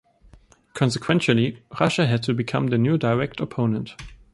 [0.73, 3.93] Consequentially, Russia had to become the new direct opponent.